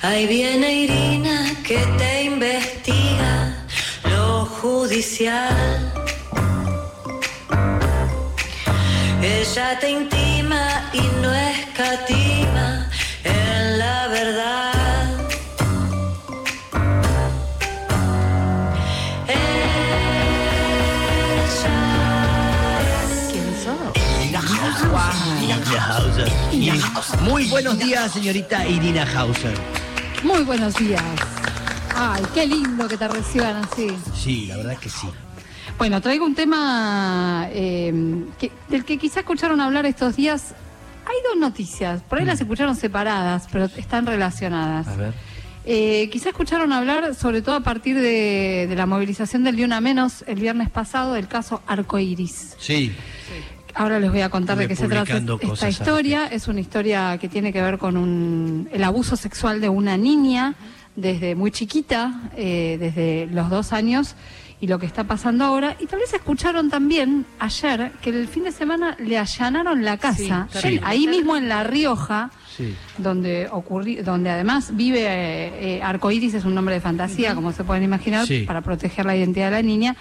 Ahí 0.00 0.28
viene 0.28 0.72
Irina 0.84 1.54
que 1.66 1.78
te 1.98 2.22
investiga 2.22 3.56
lo 4.04 4.46
judicial. 4.46 5.92
Ella 9.20 9.78
te 9.80 9.90
intima 9.90 10.90
y 10.92 11.00
no 11.20 11.34
escatima 11.34 12.88
en 13.24 13.78
la 13.78 14.06
verdad. 14.08 14.78
Muy 27.22 27.48
buenos 27.48 27.78
días, 27.78 28.12
señorita 28.12 28.66
Irina 28.66 29.06
Hauser. 29.14 29.77
Muy 30.22 30.42
buenos 30.44 30.74
días. 30.76 31.02
Ay, 31.94 32.22
qué 32.34 32.46
lindo 32.46 32.86
que 32.88 32.96
te 32.96 33.08
reciban 33.08 33.56
así. 33.56 33.88
Sí, 34.14 34.46
la 34.46 34.56
verdad 34.56 34.72
es 34.74 34.78
que 34.78 34.88
sí. 34.88 35.08
Bueno, 35.78 36.00
traigo 36.00 36.24
un 36.26 36.34
tema 36.34 37.48
eh, 37.50 38.24
que- 38.38 38.52
del 38.68 38.84
que 38.84 38.98
quizá 38.98 39.20
escucharon 39.20 39.60
hablar 39.60 39.86
estos 39.86 40.16
días. 40.16 40.54
Hay 41.06 41.16
dos 41.26 41.38
noticias, 41.40 42.02
por 42.02 42.18
ahí 42.18 42.24
las 42.24 42.40
escucharon 42.40 42.76
separadas, 42.76 43.46
pero 43.50 43.64
están 43.76 44.06
relacionadas. 44.06 44.86
Mm. 44.86 44.90
A 44.90 44.96
ver. 44.96 45.14
Eh, 45.64 46.08
quizá 46.10 46.30
escucharon 46.30 46.72
hablar, 46.72 47.14
sobre 47.14 47.42
todo 47.42 47.54
a 47.56 47.60
partir 47.60 47.96
de, 47.96 48.66
de 48.68 48.76
la 48.76 48.86
movilización 48.86 49.44
del 49.44 49.56
Día 49.56 49.66
Una 49.66 49.80
Menos 49.80 50.24
el 50.26 50.40
viernes 50.40 50.70
pasado, 50.70 51.12
del 51.14 51.28
caso 51.28 51.62
Arcoiris. 51.66 52.56
Sí. 52.58 52.92
Ahora 53.78 54.00
les 54.00 54.10
voy 54.10 54.22
a 54.22 54.28
contar 54.28 54.58
de 54.58 54.66
qué 54.66 54.74
se 54.74 54.88
trata 54.88 55.20
esta 55.40 55.68
historia. 55.68 56.26
Es 56.26 56.48
una 56.48 56.60
historia 56.60 57.16
que 57.18 57.28
tiene 57.28 57.52
que 57.52 57.62
ver 57.62 57.78
con 57.78 57.96
un, 57.96 58.68
el 58.72 58.82
abuso 58.82 59.16
sexual 59.16 59.60
de 59.60 59.68
una 59.68 59.96
niña 59.96 60.54
desde 60.96 61.36
muy 61.36 61.52
chiquita, 61.52 62.22
eh, 62.36 62.76
desde 62.80 63.26
los 63.32 63.48
dos 63.50 63.72
años, 63.72 64.16
y 64.60 64.66
lo 64.66 64.80
que 64.80 64.86
está 64.86 65.04
pasando 65.04 65.44
ahora. 65.44 65.76
Y 65.78 65.86
tal 65.86 66.00
vez 66.00 66.12
escucharon 66.12 66.70
también 66.70 67.24
ayer 67.38 67.92
que 68.02 68.10
el 68.10 68.26
fin 68.26 68.42
de 68.42 68.50
semana 68.50 68.96
le 68.98 69.16
allanaron 69.16 69.84
la 69.84 69.96
casa, 69.96 70.48
Sí, 70.50 70.80
ahí 70.82 71.06
mismo 71.06 71.36
en 71.36 71.48
La 71.48 71.62
Rioja, 71.62 72.32
Sí. 72.56 72.74
donde 72.98 73.46
ocurri 73.52 73.96
donde 74.02 74.30
además 74.30 74.70
vive 74.74 75.02
eh, 75.06 75.76
eh, 75.76 75.80
Arcoiris, 75.84 76.34
es 76.34 76.44
un 76.44 76.56
nombre 76.56 76.74
de 76.74 76.80
fantasía, 76.80 77.36
como 77.36 77.52
se 77.52 77.62
pueden 77.62 77.84
imaginar, 77.84 78.26
Sí. 78.26 78.40
para 78.40 78.62
proteger 78.62 79.06
la 79.06 79.14
identidad 79.14 79.44
de 79.46 79.52
la 79.52 79.62
niña, 79.62 79.94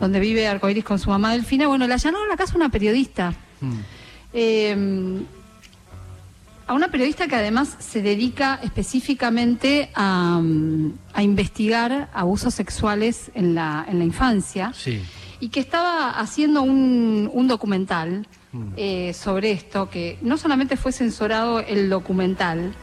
donde 0.00 0.18
vive 0.20 0.46
Arcoiris 0.48 0.84
con 0.84 0.98
su 0.98 1.10
mamá 1.10 1.32
Delfina. 1.32 1.68
Bueno, 1.68 1.86
le 1.86 1.94
allanaron 1.94 2.28
la 2.28 2.36
casa 2.36 2.54
a 2.54 2.56
una 2.56 2.68
periodista. 2.70 3.34
Mm. 3.60 3.72
Eh, 4.32 5.20
a 6.66 6.72
una 6.72 6.88
periodista 6.88 7.26
que 7.26 7.34
además 7.34 7.76
se 7.80 8.00
dedica 8.00 8.60
específicamente 8.62 9.90
a, 9.94 10.38
mm, 10.40 10.92
a 11.14 11.22
investigar 11.22 12.08
abusos 12.14 12.54
sexuales 12.54 13.30
en 13.34 13.54
la, 13.56 13.84
en 13.88 13.98
la 13.98 14.04
infancia 14.04 14.72
Sí. 14.74 15.02
y 15.40 15.48
que 15.48 15.58
estaba 15.58 16.10
haciendo 16.10 16.62
un, 16.62 17.28
un 17.32 17.48
documental 17.48 18.26
Mm. 18.52 18.72
eh, 18.76 19.12
sobre 19.14 19.52
esto, 19.52 19.88
que 19.90 20.18
no 20.22 20.36
solamente 20.36 20.76
fue 20.76 20.90
censurado 20.90 21.60
el 21.60 21.88
documental, 21.88 22.74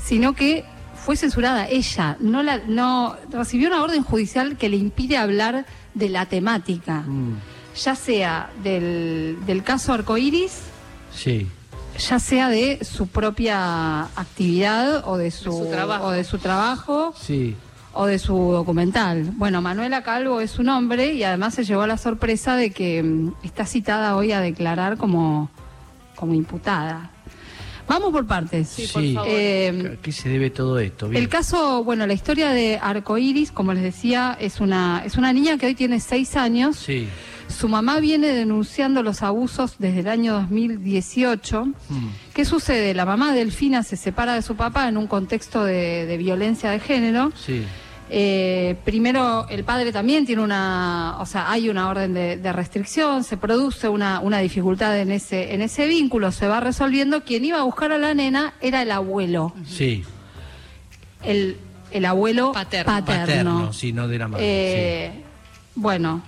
sino 0.00 0.32
que 0.32 0.64
fue 0.94 1.16
censurada 1.16 1.66
ella, 1.68 2.16
no 2.20 2.44
la, 2.44 2.58
no 2.68 3.16
recibió 3.32 3.66
una 3.66 3.82
orden 3.82 4.04
judicial 4.04 4.56
que 4.56 4.68
le 4.68 4.76
impide 4.76 5.16
hablar 5.16 5.66
de 5.94 6.08
la 6.08 6.26
temática, 6.26 7.00
Mm. 7.06 7.34
ya 7.82 7.94
sea 7.94 8.50
del, 8.62 9.38
del 9.46 9.62
caso 9.62 9.92
Arcoiris, 9.92 10.60
Sí. 11.14 11.46
ya 12.08 12.18
sea 12.18 12.48
de 12.48 12.84
su 12.84 13.06
propia 13.08 14.02
actividad 14.16 15.02
o 15.08 15.16
de 15.16 15.30
su, 15.30 15.52
su 15.52 15.66
trabajo. 15.70 16.06
o 16.06 16.10
de 16.10 16.24
su 16.24 16.38
trabajo 16.38 17.14
Sí. 17.18 17.56
o 17.94 18.06
de 18.06 18.18
su 18.18 18.34
documental. 18.52 19.32
Bueno, 19.36 19.60
Manuela 19.62 20.02
Calvo 20.02 20.40
es 20.40 20.50
su 20.52 20.62
nombre 20.62 21.14
y 21.14 21.24
además 21.24 21.54
se 21.54 21.64
llevó 21.64 21.86
la 21.86 21.96
sorpresa 21.96 22.54
de 22.56 22.70
que 22.70 23.02
mm, 23.02 23.32
está 23.42 23.64
citada 23.66 24.14
hoy 24.16 24.30
a 24.32 24.40
declarar 24.40 24.96
como, 24.98 25.50
como 26.14 26.34
imputada. 26.34 27.10
Vamos 27.88 28.12
por 28.12 28.26
partes. 28.26 28.68
Sí, 28.68 28.86
por 28.92 29.02
Sí. 29.02 29.14
favor. 29.14 29.28
Eh, 29.30 29.96
¿A 29.98 30.02
qué 30.02 30.12
se 30.12 30.28
debe 30.28 30.50
todo 30.50 30.78
esto? 30.78 31.08
Bien. 31.08 31.22
el 31.22 31.28
caso, 31.28 31.82
bueno, 31.84 32.06
la 32.06 32.12
historia 32.12 32.50
de 32.50 32.78
Arcoiris, 32.80 33.50
como 33.50 33.72
les 33.72 33.82
decía, 33.82 34.36
es 34.40 34.60
una, 34.60 35.02
es 35.04 35.16
una 35.16 35.32
niña 35.32 35.56
que 35.58 35.66
hoy 35.66 35.74
tiene 35.74 35.98
seis 36.00 36.36
años. 36.36 36.76
Sí. 36.76 37.08
Su 37.48 37.66
mamá 37.66 37.98
viene 37.98 38.28
denunciando 38.28 39.02
los 39.02 39.22
abusos 39.22 39.76
desde 39.78 40.00
el 40.00 40.08
año 40.08 40.34
2018. 40.34 41.64
Mm. 41.64 41.72
¿Qué 42.34 42.44
sucede? 42.44 42.92
La 42.92 43.06
mamá 43.06 43.32
Delfina 43.32 43.82
se 43.82 43.96
separa 43.96 44.34
de 44.34 44.42
su 44.42 44.54
papá 44.54 44.86
en 44.88 44.98
un 44.98 45.06
contexto 45.06 45.64
de, 45.64 46.04
de 46.04 46.16
violencia 46.18 46.70
de 46.70 46.78
género. 46.80 47.32
Sí. 47.34 47.64
Eh, 48.10 48.76
primero, 48.84 49.46
el 49.50 49.64
padre 49.64 49.92
también 49.92 50.24
tiene 50.24 50.42
una, 50.42 51.16
o 51.20 51.26
sea, 51.26 51.50
hay 51.50 51.68
una 51.68 51.88
orden 51.88 52.14
de, 52.14 52.36
de 52.38 52.52
restricción, 52.52 53.22
se 53.24 53.36
produce 53.36 53.88
una, 53.88 54.20
una 54.20 54.38
dificultad 54.38 54.98
en 54.98 55.12
ese, 55.12 55.52
en 55.54 55.60
ese 55.62 55.86
vínculo, 55.86 56.32
se 56.32 56.48
va 56.48 56.60
resolviendo. 56.60 57.22
Quien 57.24 57.44
iba 57.44 57.58
a 57.58 57.62
buscar 57.64 57.92
a 57.92 57.98
la 57.98 58.14
nena 58.14 58.54
era 58.60 58.80
el 58.82 58.90
abuelo, 58.92 59.52
Sí. 59.66 60.04
el, 61.22 61.56
el 61.90 62.04
abuelo 62.04 62.52
Paterno. 62.52 62.92
paterno. 62.92 63.22
Paterno, 63.26 63.72
sí, 63.72 63.92
no 63.92 64.08
de 64.08 64.18
la 64.18 64.28
madre. 64.28 64.44
Eh, 64.46 65.12
Bueno, 65.74 66.22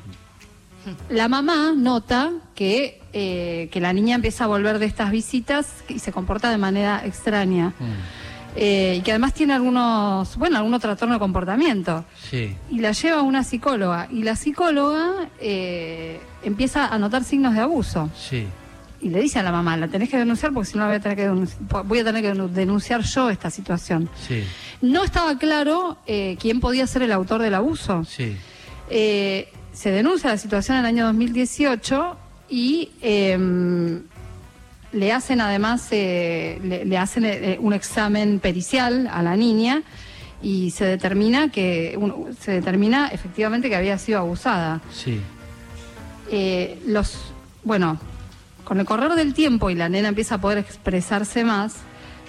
la 1.09 1.29
mamá 1.29 1.73
nota 1.77 2.31
que, 2.55 3.01
eh, 3.13 3.69
que 3.73 3.81
la 3.81 3.93
niña 3.93 4.15
empieza 4.17 4.45
a 4.45 4.47
volver 4.47 4.79
de 4.79 4.87
estas 4.87 5.11
visitas 5.11 5.83
y 5.89 5.99
se 5.99 6.13
comporta 6.13 6.51
de 6.51 6.59
manera 6.59 7.03
extraña. 7.05 7.73
sí. 7.79 7.85
Mm. 7.85 8.30
Eh, 8.57 8.97
y 8.99 9.03
que 9.03 9.13
además 9.13 9.33
tiene 9.33 9.53
algunos, 9.55 10.37
bueno, 10.37 10.57
algún 10.59 10.79
trastorno 10.81 11.15
de 11.15 11.21
comportamiento. 11.21 12.05
Sí. 12.31 12.57
Y 12.71 12.81
la 12.81 12.93
lleva 12.93 13.21
a 13.21 13.23
una 13.23 13.45
psicóloga. 13.45 14.09
Y 14.11 14.23
la 14.25 14.35
psicóloga 14.37 15.29
eh, 15.41 16.21
empieza 16.43 16.87
a 16.89 16.99
notar 16.99 17.23
signos 17.25 17.55
de 17.55 17.61
abuso. 17.61 18.11
Sí. 18.17 18.47
Y 19.03 19.09
le 19.09 19.21
dice 19.21 19.39
a 19.39 19.43
la 19.43 19.53
mamá, 19.53 19.77
la 19.77 19.89
tenés 19.89 20.11
que 20.11 20.19
denunciar 20.19 20.53
porque 20.53 20.69
si 20.71 20.77
no 20.77 20.83
la 20.83 20.89
voy 20.89 20.97
a 20.97 21.01
tener 21.01 21.17
que, 21.17 21.31
denunci- 21.31 21.85
voy 21.85 21.99
a 22.01 22.05
tener 22.05 22.23
que 22.23 22.35
denunciar 22.53 23.03
yo 23.03 23.31
esta 23.31 23.49
situación. 23.51 24.11
Sí. 24.29 24.43
No 24.83 25.05
estaba 25.05 25.39
claro 25.39 25.97
eh, 26.07 26.37
quién 26.41 26.61
podía 26.61 26.87
ser 26.87 27.03
el 27.03 27.13
autor 27.13 27.41
del 27.41 27.55
abuso. 27.55 28.05
Sí. 28.05 28.37
Se 29.73 29.91
denuncia 29.91 30.31
la 30.31 30.37
situación 30.37 30.77
en 30.79 30.81
el 30.85 30.87
año 30.89 31.07
2018 31.07 32.17
y 32.51 32.91
eh, 33.01 33.39
le 34.93 35.13
hacen 35.13 35.41
además 35.41 35.87
eh, 35.93 36.59
le, 36.65 36.85
le 36.85 36.99
hacen 36.99 37.25
eh, 37.25 37.59
un 37.61 37.73
examen 37.73 38.41
pericial 38.41 39.09
a 39.13 39.23
la 39.23 39.37
niña 39.37 39.83
y 40.43 40.71
se 40.73 40.85
determina 40.85 41.51
que 41.51 41.95
un- 41.99 42.35
se 42.41 42.51
determina 42.53 43.09
efectivamente 43.09 43.69
que 43.69 43.77
había 43.77 43.99
sido 43.99 44.19
abusada. 44.21 44.81
Sí. 44.93 45.21
Eh, 46.31 46.81
los 46.87 47.17
bueno, 47.65 47.99
con 48.65 48.81
el 48.81 48.87
correr 48.87 49.13
del 49.15 49.35
tiempo 49.35 49.69
y 49.71 49.75
la 49.75 49.89
nena 49.89 50.09
empieza 50.09 50.37
a 50.37 50.41
poder 50.41 50.59
expresarse 50.59 51.45
más, 51.45 51.75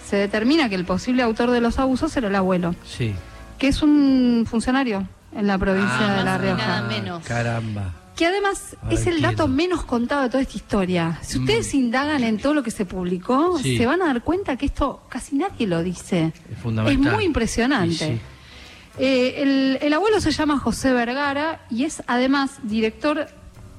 se 0.05 0.17
determina 0.17 0.67
que 0.69 0.75
el 0.75 0.85
posible 0.85 1.23
autor 1.23 1.51
de 1.51 1.61
los 1.61 1.79
abusos 1.79 2.15
era 2.17 2.27
el 2.27 2.35
abuelo, 2.35 2.75
Sí. 2.85 3.13
que 3.57 3.67
es 3.69 3.81
un 3.81 4.45
funcionario 4.49 5.07
en 5.35 5.47
la 5.47 5.57
provincia 5.57 5.97
Ah, 5.99 6.17
de 6.17 6.23
La 6.25 6.37
Rioja. 6.37 6.57
nada 6.67 6.81
menos. 6.87 7.23
Caramba. 7.25 7.93
Que 8.15 8.25
además 8.25 8.75
es 8.89 9.07
el 9.07 9.21
dato 9.21 9.47
menos 9.47 9.83
contado 9.83 10.23
de 10.23 10.29
toda 10.29 10.41
esta 10.43 10.55
historia. 10.57 11.17
Si 11.21 11.39
ustedes 11.39 11.73
indagan 11.73 12.23
en 12.23 12.37
todo 12.37 12.53
lo 12.53 12.61
que 12.61 12.69
se 12.71 12.85
publicó, 12.85 13.57
Sí. 13.59 13.77
se 13.77 13.85
van 13.85 14.01
a 14.01 14.07
dar 14.07 14.21
cuenta 14.21 14.57
que 14.57 14.65
esto 14.67 15.01
casi 15.09 15.35
nadie 15.37 15.65
lo 15.65 15.81
dice. 15.81 16.33
Es 16.51 16.57
fundamental. 16.59 17.07
Es 17.07 17.13
muy 17.15 17.23
impresionante. 17.25 17.95
Sí. 17.95 18.19
Eh, 18.99 19.35
el, 19.41 19.79
el 19.81 19.93
abuelo 19.93 20.19
se 20.19 20.31
llama 20.31 20.59
José 20.59 20.91
Vergara 20.93 21.61
y 21.69 21.85
es 21.85 22.03
además 22.07 22.59
director 22.63 23.27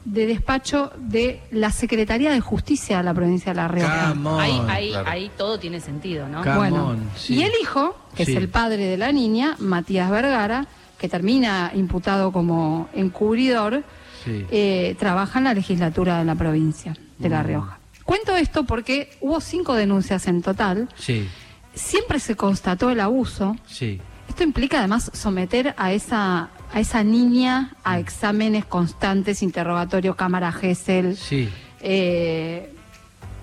de 0.07 0.27
despacho 0.27 0.91
de 0.97 1.41
la 1.53 1.71
Secretaría 1.71 2.33
de 2.33 2.41
Justicia 2.41 2.97
de 2.99 3.03
la 3.05 3.15
provincia 3.15 3.53
de 3.53 3.57
La 3.57 3.69
Rioja. 3.69 4.15
Ahí, 4.41 4.61
ahí, 4.69 4.89
claro. 4.91 5.11
ahí 5.11 5.31
todo 5.37 5.59
tiene 5.61 5.79
sentido, 5.81 6.27
¿no? 6.27 6.43
Come 6.43 6.57
Bueno, 6.57 6.87
on, 6.89 7.11
sí. 7.17 7.35
y 7.35 7.43
el 7.43 7.53
hijo, 7.61 7.95
que 8.17 8.25
Sí. 8.25 8.33
es 8.33 8.39
el 8.39 8.49
padre 8.49 8.87
de 8.87 8.97
la 8.97 9.13
niña, 9.13 9.55
Matías 9.61 10.11
Vergara, 10.11 10.67
que 10.99 11.09
termina 11.09 11.71
imputado 11.75 12.33
como 12.33 12.89
encubridor, 12.95 13.85
Sí. 14.25 14.47
eh, 14.51 14.97
trabaja 14.99 15.39
en 15.39 15.45
la 15.45 15.55
legislatura 15.55 16.19
de 16.19 16.25
la 16.25 16.35
provincia 16.35 16.95
de 17.19 17.29
Mm. 17.29 17.33
La 17.33 17.43
Rioja. 17.43 17.79
Cuento 18.05 18.35
esto 18.37 18.65
porque 18.65 19.11
hubo 19.21 19.41
cinco 19.41 19.75
denuncias 19.75 20.27
en 20.27 20.43
total. 20.43 20.89
Sí. 20.97 21.29
Siempre 21.75 22.19
se 22.21 22.35
constató 22.37 22.91
el 22.91 23.01
abuso. 23.01 23.57
Sí. 23.67 24.01
Esto 24.29 24.43
implica 24.43 24.79
además 24.79 25.11
someter 25.15 25.75
a 25.79 25.93
esa, 25.93 26.51
a 26.73 26.81
esa 26.81 27.03
niña 27.05 27.75
a 27.85 27.99
exámenes 27.99 28.65
constantes, 28.65 29.43
interrogatorio, 29.43 30.17
cámara 30.17 30.53
Gesell, 30.53 31.17
Sí. 31.17 31.49
eh, 31.81 32.73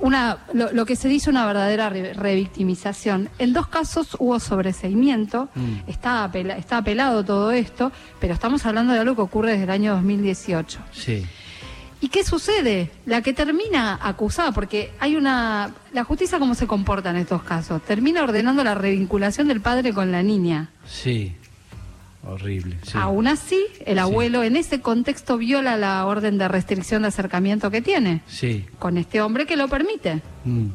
una, 0.01 0.38
lo, 0.54 0.72
lo 0.72 0.86
que 0.86 0.96
se 0.96 1.07
dice 1.07 1.30
una 1.30 1.46
verdadera 1.46 1.90
re- 1.90 2.13
revictimización. 2.13 3.30
En 3.40 3.54
dos 3.54 3.68
casos 3.68 4.16
hubo 4.19 4.40
sobreseimiento, 4.40 5.50
Mm. 5.56 5.90
está, 5.90 6.24
apela- 6.24 6.57
está 6.57 6.78
apelado 6.78 7.24
todo 7.24 7.51
esto, 7.51 7.92
pero 8.19 8.34
estamos 8.34 8.66
hablando 8.66 8.94
de 8.94 9.00
algo 9.00 9.16
que 9.16 9.22
ocurre 9.22 9.51
desde 9.51 9.63
el 9.66 9.69
año 9.72 9.94
2018. 9.96 10.80
Sí. 10.92 11.25
¿Y 12.01 12.07
qué 12.07 12.24
sucede? 12.24 12.92
La 13.06 13.22
que 13.22 13.34
termina 13.34 14.00
acusada, 14.01 14.54
porque 14.54 14.94
hay 15.01 15.18
una... 15.18 15.72
La 15.92 16.06
justicia 16.06 16.40
cómo 16.40 16.56
se 16.56 16.66
comporta 16.66 17.10
en 17.10 17.18
estos 17.18 17.44
casos. 17.44 17.81
Termina 17.84 18.24
ordenando 18.24 18.63
la 18.63 18.74
revinculación 18.74 19.50
del 19.50 19.60
padre 19.60 19.94
con 19.94 20.10
la 20.12 20.24
niña. 20.24 20.69
Sí. 20.88 21.36
Horrible. 22.27 22.77
sí. 22.83 22.92
Aún 22.95 23.27
así, 23.27 23.60
el 23.86 23.95
Sí. 23.95 24.00
abuelo 24.00 24.44
en 24.44 24.56
ese 24.57 24.81
contexto 24.81 25.38
viola 25.38 25.77
la 25.77 26.06
orden 26.06 26.38
de 26.38 26.48
restricción 26.48 27.01
de 27.04 27.07
acercamiento 27.07 27.71
que 27.71 27.81
tiene 27.81 28.21
Sí. 28.27 28.66
con 28.77 28.98
este 28.98 29.21
hombre 29.21 29.45
que 29.45 29.56
lo 29.56 29.68
permite. 29.68 30.21
Mm. 30.45 30.68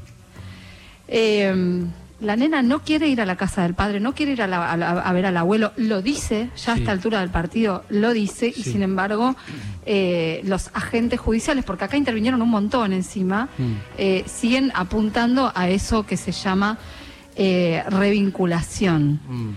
Eh, 1.09 1.85
la 2.21 2.37
nena 2.37 2.63
no 2.63 2.81
quiere 2.81 3.09
ir 3.09 3.21
a 3.21 3.27
la 3.27 3.37
casa 3.37 3.63
del 3.65 3.75
padre, 3.75 4.01
no 4.01 4.15
quiere 4.15 4.33
ir 4.33 4.41
a, 4.43 4.47
la- 4.47 4.71
a 4.73 4.73
a 4.75 5.13
ver 5.13 5.27
al 5.27 5.37
abuelo, 5.37 5.73
lo 5.77 6.01
dice, 6.01 6.49
ya 6.57 6.73
a 6.73 6.77
esta 6.77 6.93
altura 6.93 7.21
del 7.21 7.29
partido 7.29 7.85
lo 7.91 8.13
dice, 8.15 8.47
y 8.55 8.63
sin 8.63 8.83
embargo 8.83 9.37
eh, 9.85 10.41
los 10.45 10.71
agentes 10.73 11.21
judiciales, 11.21 11.65
porque 11.65 11.85
acá 11.85 11.99
intervinieron 11.99 12.41
un 12.41 12.49
montón 12.49 12.95
encima, 12.95 13.49
Mm. 13.59 13.73
eh, 13.99 14.25
siguen 14.27 14.73
apuntando 14.75 15.53
a 15.55 15.69
eso 15.69 16.07
que 16.07 16.17
se 16.17 16.33
llama 16.33 16.79
eh, 17.37 17.83
revinculación. 17.91 19.21
Mm. 19.29 19.51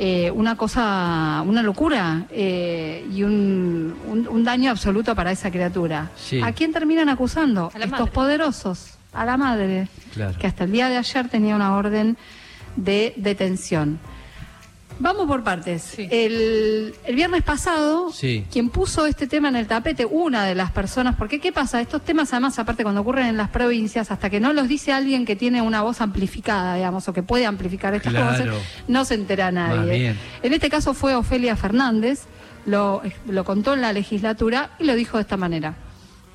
Eh, 0.00 0.30
una 0.30 0.56
cosa, 0.56 1.42
una 1.44 1.60
locura 1.60 2.26
eh, 2.30 3.04
y 3.12 3.24
un, 3.24 3.96
un- 4.06 4.28
un 4.28 4.44
daño 4.44 4.70
absoluto 4.70 5.12
para 5.16 5.32
esa 5.32 5.50
criatura. 5.50 6.10
Sí. 6.16 6.40
¿A 6.40 6.52
quién 6.52 6.72
terminan 6.72 7.08
acusando? 7.08 7.72
A 7.74 7.78
la 7.78 7.86
Estos 7.86 8.00
madre. 8.00 8.12
poderosos, 8.12 8.96
a 9.12 9.24
la 9.24 9.36
madre, 9.36 9.88
Claro. 10.14 10.38
que 10.38 10.46
hasta 10.46 10.62
el 10.64 10.70
día 10.72 10.88
de 10.88 10.98
ayer 10.98 11.28
tenía 11.28 11.56
una 11.56 11.74
orden 11.74 12.16
de 12.76 13.12
detención. 13.16 13.98
Vamos 15.00 15.26
por 15.26 15.44
partes. 15.44 15.82
Sí. 15.82 16.08
El, 16.10 16.94
el 17.04 17.14
viernes 17.14 17.42
pasado, 17.44 18.10
Sí. 18.12 18.44
quien 18.50 18.68
puso 18.68 19.06
este 19.06 19.26
tema 19.28 19.48
en 19.48 19.54
el 19.56 19.66
tapete, 19.68 20.04
una 20.04 20.44
de 20.44 20.54
las 20.56 20.72
personas, 20.72 21.14
porque 21.16 21.40
¿qué 21.40 21.52
pasa? 21.52 21.80
Estos 21.80 22.02
temas, 22.04 22.32
además, 22.32 22.58
aparte 22.58 22.82
cuando 22.82 23.02
ocurren 23.02 23.26
en 23.26 23.36
las 23.36 23.48
provincias, 23.50 24.10
hasta 24.10 24.28
que 24.28 24.40
no 24.40 24.52
los 24.52 24.66
dice 24.66 24.92
alguien 24.92 25.24
que 25.24 25.36
tiene 25.36 25.62
una 25.62 25.82
voz 25.82 26.00
amplificada, 26.00 26.74
digamos, 26.74 27.06
o 27.08 27.12
que 27.12 27.22
puede 27.22 27.46
amplificar 27.46 27.94
estas 27.94 28.12
Claro. 28.12 28.52
voces, 28.52 28.62
no 28.88 29.04
se 29.04 29.14
entera 29.14 29.52
nadie. 29.52 30.16
En 30.42 30.52
este 30.52 30.68
caso 30.68 30.94
fue 30.94 31.14
Ofelia 31.14 31.54
Fernández, 31.54 32.22
lo, 32.66 33.00
lo 33.28 33.44
contó 33.44 33.74
en 33.74 33.80
la 33.82 33.92
legislatura 33.92 34.70
y 34.80 34.84
lo 34.84 34.94
dijo 34.96 35.16
de 35.18 35.22
esta 35.22 35.36
manera. 35.36 35.76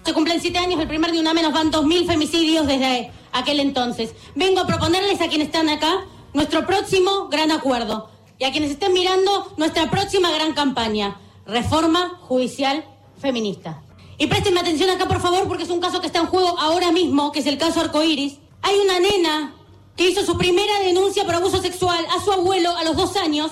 Se 0.06 0.14
cumplen 0.14 0.40
siete 0.42 0.58
años, 0.58 0.80
el 0.80 0.88
primer 0.88 1.12
de 1.12 1.20
una 1.20 1.34
menos 1.34 1.54
van 1.54 1.70
2.000 1.72 2.08
femicidios 2.08 2.66
desde 2.66 3.12
aquel 3.34 3.60
entonces. 3.60 4.14
Vengo 4.36 4.62
a 4.62 4.68
proponerles 4.68 5.20
a 5.22 5.28
quienes 5.28 5.48
están 5.48 5.70
acá 5.70 5.92
nuestro 6.34 6.66
próximo 6.66 7.28
gran 7.30 7.52
acuerdo. 7.52 8.10
Y 8.44 8.46
a 8.46 8.52
quienes 8.52 8.72
estén 8.72 8.92
mirando 8.92 9.54
nuestra 9.56 9.90
próxima 9.90 10.30
gran 10.30 10.52
campaña. 10.52 11.16
Reforma 11.46 12.20
judicial 12.24 12.84
feminista. 13.18 13.82
Y 14.18 14.28
préstenme 14.28 14.60
atención 14.60 14.90
acá, 14.90 15.08
por 15.08 15.22
favor, 15.22 15.48
porque 15.48 15.64
es 15.64 15.70
un 15.70 15.80
caso 15.80 16.02
que 16.02 16.08
está 16.08 16.20
en 16.20 16.26
juego 16.26 16.60
ahora 16.60 16.92
mismo, 16.92 17.32
que 17.32 17.40
es 17.40 17.46
el 17.46 17.58
caso 17.58 17.80
Arcoiris. 17.80 18.40
Hay 18.62 18.76
una 18.80 19.00
nena 19.00 19.56
que 19.96 20.10
hizo 20.10 20.26
su 20.26 20.38
primera 20.38 20.78
denuncia 20.80 21.24
por 21.24 21.36
abuso 21.36 21.62
sexual 21.62 22.06
a 22.14 22.22
su 22.22 22.34
abuelo 22.34 22.76
a 22.76 22.84
los 22.84 22.98
dos 22.98 23.16
años. 23.16 23.50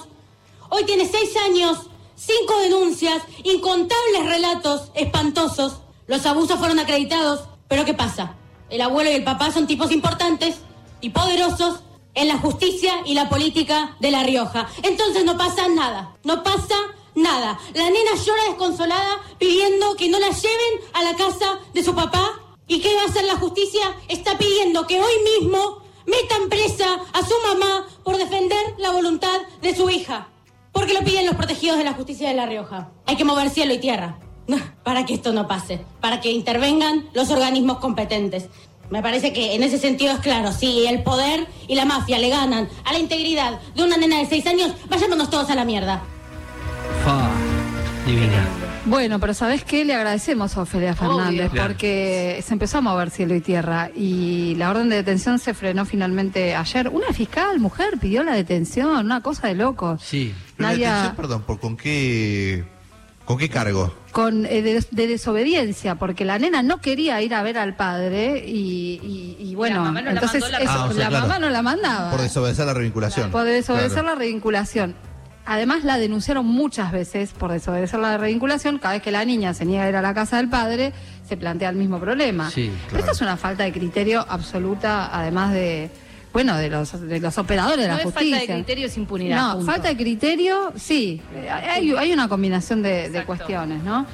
Hoy 0.67 0.83
tiene 0.83 1.07
seis 1.07 1.37
años, 1.37 1.77
cinco 2.17 2.59
denuncias, 2.59 3.23
incontables 3.45 4.25
relatos 4.25 4.91
espantosos. 4.93 5.77
Los 6.07 6.25
abusos 6.25 6.59
fueron 6.59 6.79
acreditados. 6.79 7.45
Pero 7.69 7.85
¿qué 7.85 7.93
pasa? 7.93 8.35
El 8.69 8.81
abuelo 8.81 9.09
y 9.09 9.13
el 9.13 9.23
papá 9.23 9.53
son 9.53 9.67
tipos 9.67 9.89
importantes 9.93 10.57
y 10.99 11.11
poderosos 11.11 11.79
en 12.13 12.27
la 12.27 12.37
justicia 12.37 13.01
y 13.05 13.13
la 13.13 13.29
política 13.29 13.95
de 13.99 14.11
La 14.11 14.23
Rioja. 14.23 14.67
Entonces 14.83 15.23
no 15.25 15.37
pasa 15.37 15.67
nada. 15.67 16.15
No 16.23 16.43
pasa 16.43 16.75
nada. 17.15 17.59
La 17.73 17.85
nena 17.85 18.15
llora 18.15 18.43
desconsolada 18.45 19.21
pidiendo 19.37 19.95
que 19.95 20.09
no 20.09 20.19
la 20.19 20.29
lleven 20.29 20.79
a 20.93 21.03
la 21.03 21.15
casa 21.15 21.59
de 21.73 21.83
su 21.83 21.95
papá. 21.95 22.39
¿Y 22.67 22.79
qué 22.79 22.95
va 22.95 23.03
a 23.03 23.05
hacer 23.05 23.25
la 23.25 23.35
justicia? 23.35 23.81
Está 24.07 24.37
pidiendo 24.37 24.87
que 24.87 24.99
hoy 24.99 25.13
mismo 25.39 25.81
metan 26.05 26.49
presa 26.49 26.99
a 27.13 27.25
su 27.25 27.33
mamá 27.47 27.87
por 28.03 28.17
defender 28.17 28.75
la 28.77 28.91
voluntad 28.91 29.41
de 29.61 29.75
su 29.75 29.89
hija. 29.89 30.29
Porque 30.71 30.93
lo 30.93 31.01
piden 31.01 31.25
los 31.25 31.35
protegidos 31.35 31.77
de 31.77 31.83
la 31.83 31.93
justicia 31.93 32.29
de 32.29 32.35
La 32.35 32.45
Rioja. 32.45 32.91
Hay 33.05 33.17
que 33.17 33.25
mover 33.25 33.49
cielo 33.49 33.73
y 33.73 33.79
tierra 33.79 34.19
para 34.83 35.05
que 35.05 35.13
esto 35.13 35.33
no 35.33 35.47
pase, 35.47 35.85
para 35.99 36.21
que 36.21 36.31
intervengan 36.31 37.09
los 37.13 37.29
organismos 37.29 37.79
competentes. 37.79 38.47
Me 38.91 39.01
parece 39.01 39.31
que 39.31 39.55
en 39.55 39.63
ese 39.63 39.77
sentido 39.77 40.13
es 40.13 40.19
claro, 40.19 40.51
si 40.51 40.85
el 40.85 41.01
poder 41.01 41.47
y 41.67 41.75
la 41.75 41.85
mafia 41.85 42.19
le 42.19 42.29
ganan 42.29 42.67
a 42.83 42.91
la 42.91 42.99
integridad 42.99 43.59
de 43.73 43.83
una 43.83 43.95
nena 43.97 44.19
de 44.19 44.25
seis 44.25 44.45
años, 44.45 44.73
vayámonos 44.89 45.29
todos 45.29 45.49
a 45.49 45.55
la 45.55 45.63
mierda. 45.63 46.01
Fa. 47.03 47.29
Divina. 48.05 48.45
Bueno, 48.85 49.19
pero 49.19 49.33
¿sabes 49.33 49.63
qué? 49.63 49.85
Le 49.85 49.93
agradecemos 49.93 50.57
a 50.57 50.63
Ofelia 50.63 50.95
Fernández 50.95 51.51
porque 51.55 52.43
se 52.45 52.53
empezó 52.53 52.79
a 52.79 52.81
mover 52.81 53.11
cielo 53.11 53.35
y 53.35 53.41
tierra 53.41 53.91
y 53.95 54.55
la 54.55 54.71
orden 54.71 54.89
de 54.89 54.97
detención 54.97 55.39
se 55.39 55.53
frenó 55.53 55.85
finalmente 55.85 56.55
ayer. 56.55 56.89
Una 56.89 57.13
fiscal, 57.13 57.59
mujer, 57.59 57.99
pidió 57.99 58.23
la 58.23 58.33
detención, 58.33 59.05
una 59.05 59.21
cosa 59.21 59.47
de 59.47 59.55
locos. 59.55 60.01
Sí. 60.03 60.33
Pero 60.57 60.69
la 60.69 60.75
detención, 60.75 61.15
perdón, 61.15 61.43
¿por 61.43 61.59
con 61.59 61.77
qué 61.77 62.65
con 63.31 63.39
qué 63.39 63.49
cargo? 63.49 63.93
con 64.11 64.45
eh, 64.45 64.61
de, 64.61 64.85
de 64.91 65.07
desobediencia, 65.07 65.95
porque 65.95 66.25
la 66.25 66.37
nena 66.37 66.61
no 66.63 66.81
quería 66.81 67.21
ir 67.21 67.33
a 67.33 67.41
ver 67.43 67.57
al 67.57 67.75
padre 67.75 68.43
y, 68.45 68.99
y- 69.03 69.37
y 69.39 69.55
bueno, 69.55 69.81
mamá 69.83 70.01
no 70.01 70.07
la 70.11 70.19
entonces 70.19 70.49
la 70.51 70.57
eso, 70.59 70.69
Ah, 70.71 70.85
o 70.85 70.91
sea, 70.93 71.03
la 71.05 71.09
claro. 71.09 71.27
mamá 71.27 71.39
no 71.39 71.49
la 71.49 71.61
mandaba. 71.61 72.11
Por 72.11 72.21
desobedecer 72.21 72.65
la 72.65 72.73
revinculación. 72.73 73.31
Por 73.31 73.43
desobedecer 73.45 74.01
Claro. 74.01 74.07
la 74.09 74.15
revinculación. 74.15 74.95
Además 75.45 75.83
la 75.83 75.97
denunciaron 75.97 76.45
muchas 76.45 76.91
veces 76.91 77.31
por 77.33 77.51
desobedecer 77.51 77.99
la 77.99 78.17
revinculación. 78.17 78.77
Cada 78.77 78.93
vez 78.95 79.01
que 79.01 79.11
la 79.11 79.25
niña 79.25 79.53
se 79.55 79.65
niega 79.65 79.85
a 79.85 79.89
ir 79.89 79.95
a 79.95 80.01
la 80.01 80.13
casa 80.13 80.37
del 80.37 80.49
padre, 80.49 80.93
se 81.27 81.35
plantea 81.35 81.69
el 81.69 81.77
mismo 81.77 81.99
problema. 81.99 82.49
Sí, 82.51 82.71
Pero 82.87 82.99
esto 82.99 83.11
es 83.13 83.21
una 83.21 83.37
falta 83.37 83.63
de 83.63 83.71
criterio 83.71 84.23
absoluta, 84.29 85.09
además 85.11 85.51
de, 85.53 85.89
bueno, 86.33 86.55
de 86.57 86.69
los, 86.69 86.99
de 87.07 87.19
los 87.19 87.37
operadores 87.37 87.79
de 87.79 87.87
la 87.87 87.97
justicia. 87.99 88.37
falta 88.37 88.53
de 88.53 88.59
criterio, 88.59 88.87
es 88.87 88.97
impunidad. 88.97 89.37
No, 89.37 89.57
punto. 89.57 89.71
falta 89.71 89.87
de 89.89 89.97
criterio, 89.97 90.73
sí. 90.75 91.21
Hay, 91.51 91.93
hay 91.93 92.13
una 92.13 92.27
combinación 92.27 92.81
de, 92.81 93.09
de 93.09 93.25
cuestiones, 93.25 93.83
¿no? 93.83 94.05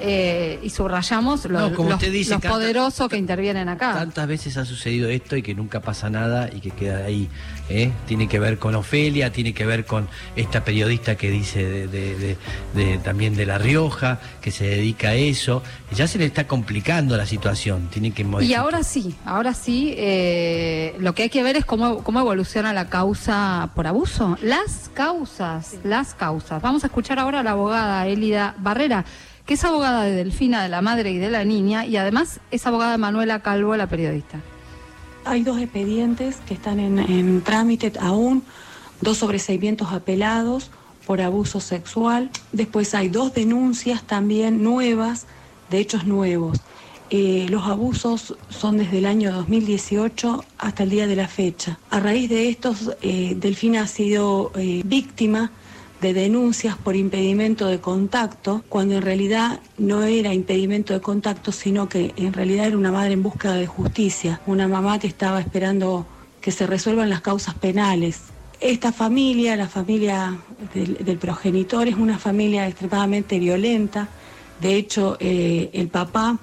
Eh, 0.00 0.58
y 0.64 0.70
subrayamos 0.70 1.44
los, 1.44 1.70
No, 1.70 1.76
como 1.76 1.90
los- 1.90 1.98
usted 1.98 2.10
dice, 2.12 2.30
los 2.32 2.40
canta- 2.40 2.56
poderosos 2.56 3.08
que 3.08 3.16
intervienen 3.16 3.68
acá. 3.68 3.92
Tantas 3.94 4.26
veces 4.26 4.56
ha 4.56 4.64
sucedido 4.64 5.08
esto 5.08 5.36
y 5.36 5.42
que 5.42 5.54
nunca 5.54 5.80
pasa 5.80 6.10
nada 6.10 6.48
y 6.52 6.60
que 6.60 6.70
queda 6.72 7.04
ahí. 7.04 7.28
¿eh? 7.68 7.92
Tiene 8.06 8.26
que 8.28 8.38
ver 8.40 8.58
con 8.58 8.74
Ofelia, 8.74 9.32
tiene 9.32 9.54
que 9.54 9.64
ver 9.64 9.86
con 9.86 10.08
esta 10.34 10.64
periodista 10.64 11.14
que 11.16 11.30
dice 11.30 11.64
de, 11.64 11.86
de- 11.86 12.16
de- 12.18 12.36
de- 12.74 12.98
también 12.98 13.36
de 13.36 13.46
La 13.46 13.58
Rioja, 13.58 14.18
que 14.40 14.50
se 14.50 14.64
dedica 14.66 15.10
a 15.10 15.14
eso. 15.14 15.62
Ya 15.94 16.08
se 16.08 16.18
le 16.18 16.24
está 16.26 16.46
complicando 16.48 17.16
la 17.16 17.24
situación. 17.26 17.88
Tiene 17.92 18.10
que 18.10 18.26
Y 18.40 18.54
ahora 18.54 18.82
sí, 18.82 19.14
ahora 19.24 19.54
sí, 19.54 19.94
eh, 19.96 20.96
lo 20.98 21.14
que 21.14 21.24
hay 21.24 21.28
que 21.30 21.42
ver 21.44 21.56
es 21.56 21.64
cómo, 21.64 22.02
cómo 22.02 22.18
evoluciona 22.20 22.72
la 22.72 22.88
causa 22.88 23.70
por 23.76 23.86
abuso. 23.86 24.36
Las 24.42 24.90
causas, 24.94 25.76
las 25.84 26.14
causas. 26.14 26.60
Vamos 26.60 26.82
a 26.82 26.88
escuchar 26.88 27.18
ahora 27.20 27.40
a 27.40 27.42
la 27.42 27.52
abogada 27.52 28.06
Elida 28.06 28.54
Barrera, 28.58 29.04
es 29.52 29.64
abogada 29.64 30.02
de 30.04 30.12
Delfina, 30.12 30.62
de 30.62 30.68
la 30.68 30.82
madre 30.82 31.10
y 31.10 31.18
de 31.18 31.30
la 31.30 31.44
niña, 31.44 31.86
y 31.86 31.96
además 31.96 32.40
es 32.50 32.66
abogada 32.66 32.92
de 32.92 32.98
Manuela 32.98 33.40
Calvo, 33.40 33.76
la 33.76 33.88
periodista. 33.88 34.40
Hay 35.24 35.42
dos 35.42 35.58
expedientes 35.60 36.36
que 36.46 36.54
están 36.54 36.80
en, 36.80 36.98
en 36.98 37.42
trámite 37.42 37.92
aún, 38.00 38.42
dos 39.00 39.18
sobreseimientos 39.18 39.92
apelados 39.92 40.70
por 41.06 41.20
abuso 41.20 41.60
sexual. 41.60 42.30
Después 42.52 42.94
hay 42.94 43.08
dos 43.08 43.34
denuncias 43.34 44.02
también 44.02 44.62
nuevas 44.62 45.26
de 45.70 45.78
hechos 45.78 46.04
nuevos. 46.06 46.58
Eh, 47.10 47.46
los 47.50 47.66
abusos 47.66 48.34
son 48.48 48.78
desde 48.78 48.98
el 48.98 49.06
año 49.06 49.32
2018 49.32 50.44
hasta 50.56 50.82
el 50.82 50.88
día 50.88 51.06
de 51.06 51.16
la 51.16 51.28
fecha. 51.28 51.78
A 51.90 52.00
raíz 52.00 52.30
de 52.30 52.48
estos, 52.48 52.92
eh, 53.02 53.34
Delfina 53.36 53.82
ha 53.82 53.86
sido 53.86 54.50
eh, 54.54 54.80
víctima 54.84 55.50
de 56.02 56.12
denuncias 56.12 56.76
por 56.76 56.96
impedimento 56.96 57.68
de 57.68 57.78
contacto, 57.78 58.64
cuando 58.68 58.96
en 58.96 59.02
realidad 59.02 59.60
no 59.78 60.02
era 60.02 60.34
impedimento 60.34 60.92
de 60.92 61.00
contacto, 61.00 61.52
sino 61.52 61.88
que 61.88 62.12
en 62.16 62.32
realidad 62.32 62.66
era 62.66 62.76
una 62.76 62.90
madre 62.90 63.12
en 63.12 63.22
búsqueda 63.22 63.54
de 63.54 63.68
justicia, 63.68 64.40
una 64.46 64.66
mamá 64.66 64.98
que 64.98 65.06
estaba 65.06 65.40
esperando 65.40 66.04
que 66.40 66.50
se 66.50 66.66
resuelvan 66.66 67.08
las 67.08 67.20
causas 67.20 67.54
penales. 67.54 68.20
Esta 68.60 68.92
familia, 68.92 69.54
la 69.54 69.68
familia 69.68 70.36
del, 70.74 71.18
progenitor, 71.18 71.86
es 71.86 71.94
una 71.94 72.18
familia 72.18 72.66
extremadamente 72.66 73.38
violenta. 73.38 74.08
De 74.60 74.74
hecho, 74.74 75.16
eh, 75.20 75.70
el 75.72 75.86
papá 75.86 76.38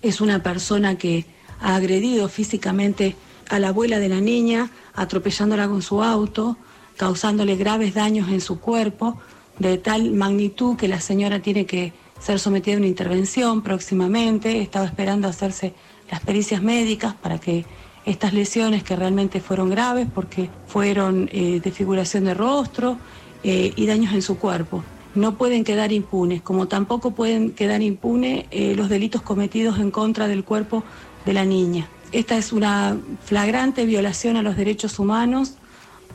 es 0.00 0.22
una 0.22 0.42
persona 0.42 0.96
que 0.96 1.26
ha 1.60 1.76
agredido 1.76 2.30
físicamente 2.30 3.14
a 3.50 3.58
la 3.58 3.68
abuela 3.68 3.98
de 3.98 4.08
la 4.08 4.22
niña, 4.22 4.70
atropellándola 4.94 5.68
con 5.68 5.82
su 5.82 6.02
auto, 6.02 6.56
causándole 7.02 7.56
graves 7.56 7.94
daños 7.94 8.28
en 8.28 8.40
su 8.40 8.60
cuerpo, 8.60 9.18
de 9.58 9.76
tal 9.76 10.12
magnitud 10.12 10.76
que 10.76 10.86
la 10.86 11.00
señora 11.00 11.40
tiene 11.40 11.66
que 11.66 11.92
ser 12.20 12.38
sometida 12.38 12.76
a 12.76 12.78
una 12.78 12.86
intervención 12.86 13.60
próximamente. 13.60 14.62
Estaba 14.62 14.86
esperando 14.86 15.26
hacerse 15.26 15.74
las 16.08 16.20
pericias 16.20 16.62
médicas 16.62 17.14
para 17.14 17.40
que 17.40 17.64
estas 18.06 18.32
lesiones 18.32 18.84
que 18.84 18.94
realmente 18.94 19.40
fueron 19.40 19.68
graves, 19.68 20.06
porque 20.14 20.48
fueron 20.68 21.28
eh, 21.32 21.60
desfiguración 21.60 22.22
de 22.22 22.34
rostro 22.34 22.98
eh, 23.42 23.72
y 23.74 23.84
daños 23.86 24.14
en 24.14 24.22
su 24.22 24.38
cuerpo. 24.38 24.84
no 25.16 25.36
pueden 25.36 25.64
quedar 25.64 25.90
impunes, 25.90 26.40
como 26.40 26.68
tampoco 26.68 27.10
pueden 27.10 27.50
quedar 27.50 27.82
impunes 27.82 28.44
eh, 28.52 28.76
los 28.76 28.88
delitos 28.88 29.22
cometidos 29.22 29.80
en 29.80 29.90
contra 29.90 30.28
del 30.28 30.44
cuerpo 30.44 30.84
de 31.26 31.32
la 31.32 31.44
niña. 31.44 31.88
Esta 32.12 32.36
es 32.36 32.52
una 32.52 32.96
flagrante 33.24 33.86
violación 33.86 34.36
a 34.36 34.42
los 34.42 34.56
derechos 34.56 35.00
humanos, 35.00 35.56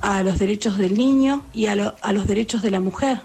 a 0.02 0.24
los 0.24 0.40
derechos 0.40 0.78
del 0.78 0.98
niño 0.98 1.44
y 1.54 1.66
a, 1.68 1.76
lo- 1.76 1.96
a 2.02 2.14
los 2.14 2.28
derechos 2.28 2.62
de 2.62 2.72
la 2.72 2.80
mujer. 2.80 3.22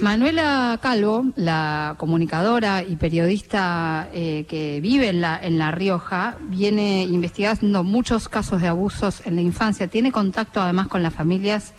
Manuela 0.00 0.78
Calvo, 0.80 1.26
la 1.36 1.94
comunicadora 1.98 2.82
y 2.82 2.96
periodista 2.96 4.08
eh, 4.14 4.46
que 4.48 4.80
vive 4.80 5.10
en 5.10 5.20
la, 5.20 5.38
en 5.42 5.58
la 5.58 5.72
Rioja, 5.72 6.36
viene 6.48 7.02
investigando 7.02 7.84
muchos 7.84 8.30
casos 8.30 8.62
de 8.62 8.68
abusos 8.68 9.20
en 9.26 9.36
la 9.36 9.42
infancia. 9.42 9.88
Tiene 9.88 10.10
contacto 10.10 10.62
además 10.62 10.88
con 10.88 11.02
las 11.02 11.12
familias, 11.12 11.74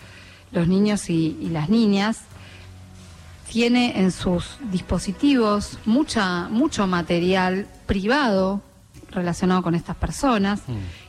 los 0.51 0.67
niños 0.67 1.09
y, 1.09 1.35
y 1.41 1.49
las 1.49 1.69
niñas. 1.69 2.19
Tiene 3.51 3.99
en 3.99 4.11
sus 4.11 4.59
dispositivos 4.71 5.79
mucha, 5.85 6.47
mucho 6.49 6.85
material 6.85 7.65
privado 7.87 8.61
relacionado 9.09 9.63
con 9.63 9.73
estas 9.73 9.95
personas. 9.95 10.61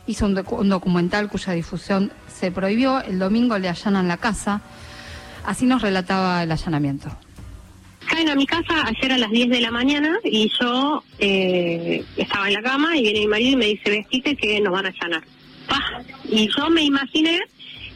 Hizo 0.07 0.27
un, 0.27 0.35
docu- 0.37 0.59
un 0.59 0.69
documental 0.69 1.29
cuya 1.29 1.53
difusión 1.53 2.13
se 2.27 2.51
prohibió. 2.51 3.01
El 3.03 3.19
domingo 3.19 3.59
le 3.59 3.69
allanan 3.69 4.09
la 4.09 4.17
casa. 4.17 4.61
Así 5.45 5.65
nos 5.67 5.83
relataba 5.83 6.43
el 6.43 6.51
allanamiento. 6.53 7.09
Caen 8.09 8.29
a 8.29 8.35
mi 8.35 8.47
casa 8.47 8.85
ayer 8.87 9.13
a 9.13 9.19
las 9.19 9.31
10 9.31 9.49
de 9.49 9.61
la 9.61 9.71
mañana 9.71 10.19
y 10.25 10.51
yo 10.61 11.03
eh, 11.19 12.05
estaba 12.17 12.49
en 12.49 12.55
la 12.55 12.63
cama 12.63 12.97
y 12.97 13.03
viene 13.03 13.21
mi 13.21 13.27
marido 13.29 13.51
y 13.53 13.57
me 13.57 13.67
dice, 13.67 13.91
vestite 13.91 14.37
que 14.37 14.61
nos 14.61 14.73
van 14.73 14.87
a 14.87 14.89
allanar. 14.91 15.23
¡Pah! 15.69 16.03
Y 16.29 16.49
yo 16.49 16.69
me 16.69 16.83
imaginé 16.83 17.41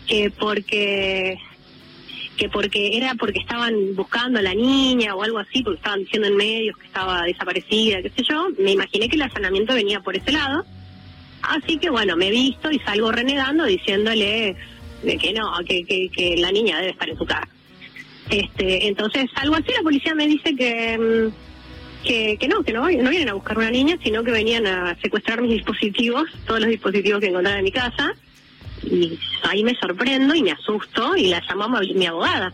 que 0.06 0.30
porque 0.30 1.36
que 2.36 2.48
porque 2.50 2.96
era 2.98 3.14
porque 3.14 3.38
estaban 3.40 3.74
buscando 3.96 4.38
a 4.38 4.42
la 4.42 4.54
niña 4.54 5.14
o 5.14 5.22
algo 5.22 5.38
así, 5.38 5.62
porque 5.62 5.78
estaban 5.78 6.00
diciendo 6.00 6.28
en 6.28 6.36
medios 6.36 6.76
que 6.78 6.86
estaba 6.86 7.22
desaparecida, 7.22 8.02
qué 8.02 8.10
sé 8.10 8.22
yo, 8.28 8.48
me 8.58 8.72
imaginé 8.72 9.08
que 9.08 9.16
el 9.16 9.22
allanamiento 9.22 9.74
venía 9.74 10.00
por 10.00 10.16
ese 10.16 10.32
lado. 10.32 10.64
Así 11.42 11.78
que 11.78 11.90
bueno, 11.90 12.16
me 12.16 12.30
visto 12.30 12.70
y 12.70 12.78
salgo 12.80 13.12
renegando 13.12 13.64
diciéndole 13.64 14.56
de 15.02 15.18
que 15.18 15.32
no, 15.32 15.52
que, 15.66 16.34
la 16.38 16.50
niña 16.50 16.78
debe 16.78 16.90
estar 16.90 17.08
en 17.08 17.18
su 17.18 17.26
casa. 17.26 17.48
Este, 18.30 18.88
entonces, 18.88 19.26
algo 19.36 19.54
así, 19.54 19.72
la 19.76 19.82
policía 19.82 20.14
me 20.14 20.26
dice 20.26 20.54
que, 20.56 20.98
mm, 20.98 22.04
que, 22.06 22.36
que 22.38 22.48
no, 22.48 22.62
que 22.62 22.72
no, 22.72 22.86
vienen 22.86 23.28
a 23.28 23.34
buscar 23.34 23.56
una 23.56 23.70
niña, 23.70 23.96
sino 24.02 24.24
que 24.24 24.32
venían 24.32 24.66
a 24.66 24.96
secuestrar 25.00 25.40
mis 25.40 25.52
dispositivos, 25.52 26.28
todos 26.46 26.60
los 26.60 26.70
dispositivos 26.70 27.20
que 27.20 27.28
encontraron 27.28 27.58
en 27.58 27.64
mi 27.64 27.72
casa. 27.72 28.12
Y 28.82 29.18
ahí 29.44 29.62
me 29.62 29.74
sorprendo 29.76 30.34
y 30.34 30.42
me 30.42 30.50
asusto 30.52 31.16
y 31.16 31.28
la 31.28 31.38
a 31.38 31.80
mi 31.94 32.06
abogada. 32.06 32.52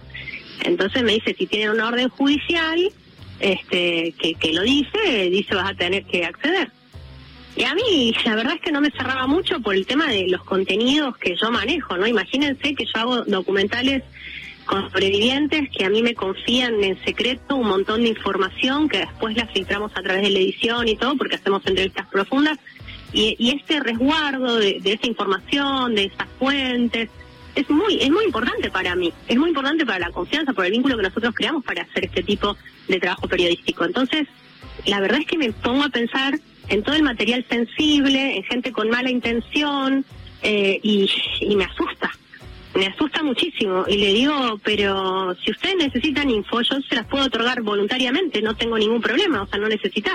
Entonces 0.65 1.03
me 1.03 1.13
dice, 1.13 1.35
si 1.37 1.47
tienen 1.47 1.71
una 1.71 1.89
orden 1.89 2.09
judicial, 2.11 2.93
este, 3.41 4.15
que 4.19 4.53
lo 4.53 4.63
dice, 4.63 5.31
dice 5.31 5.55
vas 5.55 5.71
a 5.71 5.75
tener 5.75 6.05
que 6.05 6.25
acceder. 6.25 6.71
Y 7.55 7.65
a 7.65 7.75
mí, 7.75 8.15
la 8.25 8.35
verdad 8.35 8.55
es 8.55 8.61
que 8.63 8.73
no 8.73 8.81
me 8.81 8.91
cerraba 8.91 9.27
mucho 9.27 9.61
por 9.61 9.75
el 9.75 9.87
tema 9.87 10.07
de 10.07 10.27
los 10.29 10.43
contenidos 10.45 11.17
que 11.19 11.37
yo 11.37 11.51
manejo, 11.51 11.99
¿no? 11.99 12.07
Imagínense 12.07 12.75
que 12.75 12.85
yo 12.85 13.01
hago 13.01 13.25
documentales 13.25 14.03
con 14.65 14.91
sobrevivientes 14.91 15.69
que 15.77 15.85
a 15.85 15.91
mí 15.91 16.03
me 16.03 16.15
confían 16.15 16.83
en 16.83 17.03
secreto 17.05 17.57
un 17.57 17.69
montón 17.69 18.03
de 18.03 18.09
información 18.09 18.89
que 18.89 18.99
después 18.99 19.37
la 19.37 19.47
filtramos 19.49 19.93
a 19.95 20.03
través 20.03 20.23
de 20.23 20.31
la 20.31 20.39
edición 20.39 20.89
y 20.89 20.97
todo 20.97 21.17
porque 21.17 21.35
hacemos 21.35 21.67
entrevistas 21.67 22.07
profundas 22.07 22.59
y, 23.13 23.51
este 23.51 23.81
resguardo 23.81 24.57
de, 24.57 24.79
de 24.81 24.93
esa 24.93 25.07
información, 25.07 25.95
de 25.95 26.05
esas 26.05 26.27
fuentes, 26.39 27.11
es 27.55 27.69
muy 27.69 28.01
es 28.01 28.11
muy 28.11 28.25
importante 28.25 28.71
para 28.71 28.97
mí, 28.97 29.13
es 29.29 29.37
muy 29.37 29.49
importante 29.51 29.85
para 29.85 29.99
la 29.99 30.11
confianza, 30.11 30.55
por 30.55 30.65
el 30.65 30.73
vínculo 30.73 30.97
que 30.97 31.03
nosotros 31.03 31.35
creamos 31.35 31.63
para 31.65 31.83
hacer 31.83 32.07
este 32.07 32.23
tipo 32.23 32.57
de 32.89 32.99
trabajo 32.99 33.29
periodístico. 33.29 33.85
Entonces, 33.85 34.27
la 34.87 35.01
verdad 35.01 35.21
es 35.21 35.27
que 35.27 35.37
me 35.37 35.53
pongo 35.53 35.85
a 35.85 35.91
pensar 35.91 36.39
en 36.69 36.83
todo 36.83 36.95
el 36.95 37.03
material 37.03 37.45
sensible, 37.49 38.37
en 38.37 38.43
gente 38.45 38.73
con 38.73 38.89
mala 38.89 39.11
intención 39.11 40.05
eh, 40.43 40.81
y, 40.83 41.11
y 41.41 41.57
me 41.57 41.65
asusta. 41.65 42.11
Me 42.75 42.87
asusta 42.87 43.23
muchísimo 43.23 43.85
y 43.87 43.99
le 43.99 44.15
digo, 44.15 44.59
pero 44.65 45.35
si 45.45 45.51
ustedes 45.51 45.77
necesitan 45.77 46.31
info, 46.31 46.63
yo 46.63 46.81
se 46.89 46.95
las 46.95 47.07
puedo 47.07 47.27
otorgar 47.27 47.61
voluntariamente, 47.61 48.41
no 48.41 48.55
tengo 48.57 48.79
ningún 48.79 49.03
problema, 49.03 49.43
o 49.43 49.47
sea, 49.47 49.59
no 49.59 49.69
necesitas 49.69 50.15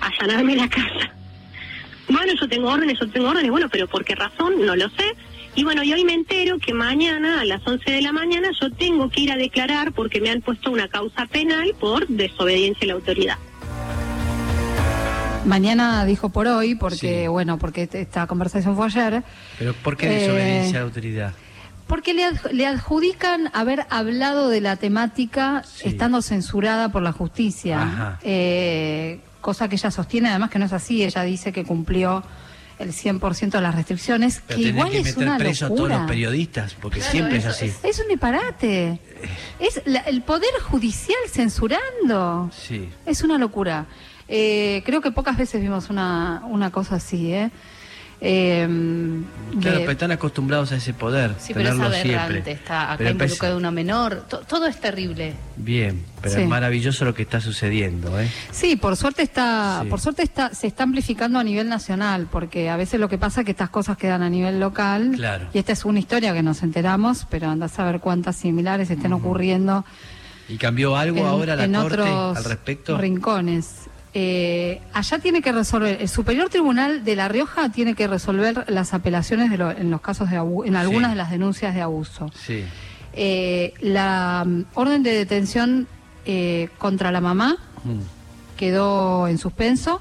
allanarme 0.00 0.56
la 0.56 0.68
casa. 0.68 1.14
Bueno, 2.08 2.34
yo 2.38 2.46
tengo 2.46 2.68
órdenes, 2.68 2.98
yo 2.98 3.08
tengo 3.08 3.28
órdenes, 3.28 3.50
bueno, 3.50 3.68
pero 3.70 3.86
¿por 3.86 4.04
qué 4.04 4.14
razón? 4.14 4.66
No 4.66 4.76
lo 4.76 4.90
sé. 4.90 5.14
Y 5.54 5.64
bueno, 5.64 5.82
y 5.82 5.92
hoy 5.92 6.04
me 6.04 6.14
entero 6.14 6.58
que 6.58 6.74
mañana 6.74 7.40
a 7.40 7.44
las 7.44 7.66
11 7.66 7.90
de 7.90 8.02
la 8.02 8.12
mañana 8.12 8.50
yo 8.60 8.70
tengo 8.70 9.08
que 9.08 9.22
ir 9.22 9.32
a 9.32 9.36
declarar 9.36 9.92
porque 9.92 10.20
me 10.20 10.30
han 10.30 10.42
puesto 10.42 10.70
una 10.70 10.88
causa 10.88 11.26
penal 11.26 11.74
por 11.78 12.06
desobediencia 12.06 12.84
a 12.84 12.88
la 12.88 12.94
autoridad. 12.94 13.38
Mañana 15.44 16.04
dijo 16.04 16.28
por 16.28 16.46
hoy, 16.46 16.74
porque 16.74 17.22
Sí. 17.22 17.28
bueno, 17.28 17.58
porque 17.58 17.82
este- 17.84 18.00
esta 18.00 18.26
conversación 18.26 18.76
fue 18.76 18.86
ayer, 18.86 19.22
Pero 19.58 19.74
¿por 19.74 19.96
qué 19.96 20.06
Eh, 20.06 20.20
desobediencia 20.20 20.78
a 20.78 20.80
la 20.82 20.86
autoridad? 20.86 21.32
porque 21.88 22.14
le, 22.14 22.26
adj- 22.28 22.50
le 22.52 22.66
adjudican 22.66 23.50
haber 23.52 23.84
hablado 23.90 24.48
de 24.48 24.60
la 24.60 24.76
temática 24.76 25.62
Sí. 25.66 25.88
estando 25.88 26.22
censurada 26.22 26.90
por 26.90 27.02
la 27.02 27.12
justicia. 27.12 28.18
Eh, 28.22 29.20
cosa 29.40 29.68
que 29.68 29.74
ella 29.76 29.90
sostiene 29.90 30.28
además 30.30 30.50
que 30.50 30.58
no 30.60 30.66
es 30.66 30.72
así, 30.72 31.02
ella 31.02 31.22
dice 31.22 31.52
que 31.52 31.64
cumplió 31.64 32.22
el 32.78 32.92
100% 32.92 33.58
de 33.58 33.62
las 33.62 33.74
restricciones, 33.74 34.42
Pero 34.46 34.58
que 34.60 34.68
igual 34.68 34.90
que 34.90 34.98
es 35.00 35.16
una 35.16 35.36
preso 35.38 35.66
a 35.66 35.68
todos 35.68 35.80
locura. 35.80 35.98
los 35.98 36.08
periodistas, 36.08 36.74
porque 36.80 37.00
siempre 37.00 37.38
es 37.38 37.46
así. 37.46 37.72
Es 37.82 37.98
un 38.00 38.08
disparate. 38.08 38.98
Es 39.60 39.82
la- 39.84 40.00
el 40.00 40.22
poder 40.22 40.50
judicial 40.62 41.18
censurando. 41.28 42.50
Sí. 42.56 42.88
Es 43.06 43.22
una 43.22 43.38
locura. 43.38 43.86
Eh, 44.34 44.82
creo 44.86 45.02
que 45.02 45.10
pocas 45.12 45.36
veces 45.36 45.60
vimos 45.60 45.90
una, 45.90 46.42
una 46.48 46.70
cosa 46.70 46.94
así, 46.96 47.34
¿eh? 47.34 47.50
Eh, 48.24 48.68
Claro, 49.60 49.78
de- 49.78 49.80
pero 49.80 49.92
están 49.92 50.12
acostumbrados 50.12 50.70
a 50.72 50.76
ese 50.76 50.94
poder. 50.94 51.34
Sí, 51.38 51.52
pero 51.52 51.70
es 51.70 51.74
aberrante, 51.80 52.08
siempre. 52.08 52.52
está 52.52 52.92
acá 52.92 53.10
involucrado 53.10 53.56
una 53.56 53.70
menor, 53.72 54.24
to- 54.28 54.38
todo 54.38 54.66
es 54.68 54.78
terrible. 54.80 55.34
Bien, 55.56 56.02
pero 56.22 56.36
Sí. 56.36 56.40
es 56.42 56.48
maravilloso 56.48 57.04
lo 57.04 57.14
que 57.14 57.22
está 57.22 57.40
sucediendo, 57.40 58.18
¿eh? 58.20 58.30
Sí, 58.52 58.76
por 58.76 58.96
suerte 58.96 59.22
está, 59.22 59.80
Sí. 59.82 59.88
por 59.90 60.00
suerte 60.00 60.22
está, 60.22 60.54
se 60.54 60.68
está 60.68 60.84
amplificando 60.84 61.38
a 61.40 61.44
nivel 61.44 61.68
nacional, 61.68 62.28
porque 62.30 62.70
a 62.70 62.76
veces 62.76 63.00
lo 63.00 63.08
que 63.08 63.18
pasa 63.18 63.40
es 63.40 63.44
que 63.44 63.50
estas 63.50 63.70
cosas 63.70 63.96
quedan 63.98 64.22
a 64.22 64.30
nivel 64.30 64.60
local. 64.60 65.12
Claro. 65.16 65.48
Y 65.52 65.58
esta 65.58 65.72
es 65.72 65.84
una 65.84 65.98
historia 65.98 66.32
que 66.32 66.42
nos 66.44 66.62
enteramos, 66.62 67.26
pero 67.28 67.50
anda 67.50 67.66
a 67.66 67.68
saber 67.68 67.98
cuántas 68.00 68.36
similares 68.36 68.88
estén 68.88 69.12
ocurriendo 69.12 69.84
¿Y 70.48 70.56
cambió 70.58 70.96
algo 70.96 71.18
en, 71.18 71.26
ahora 71.26 71.56
la 71.56 71.64
en 71.64 71.72
Corte 71.74 72.00
otros 72.02 72.36
al 72.38 72.44
respecto? 72.44 72.96
rincones. 72.98 73.88
Eh, 74.14 74.80
allá 74.92 75.18
tiene 75.20 75.40
que 75.40 75.52
resolver, 75.52 75.98
el 76.02 76.08
Superior 76.08 76.50
Tribunal 76.50 77.02
de 77.04 77.16
La 77.16 77.28
Rioja 77.28 77.70
tiene 77.70 77.94
que 77.94 78.06
resolver 78.06 78.64
las 78.68 78.92
apelaciones 78.92 79.50
de 79.50 79.56
lo- 79.56 79.70
en 79.70 79.90
los 79.90 80.02
casos 80.02 80.28
de 80.30 80.36
abu- 80.36 80.64
en 80.64 80.76
algunas 80.76 81.10
Sí. 81.10 81.14
de 81.14 81.16
las 81.16 81.30
denuncias 81.30 81.74
de 81.74 81.80
abuso. 81.80 82.30
Sí. 82.34 82.64
Eh, 83.14 83.72
la 83.80 84.44
mm, 84.46 84.64
orden 84.74 85.02
de 85.02 85.12
detención 85.12 85.86
eh, 86.24 86.68
contra 86.78 87.10
la 87.10 87.20
mamá 87.20 87.56
Mm. 87.84 87.98
quedó 88.56 89.26
en 89.28 89.38
suspenso. 89.38 90.00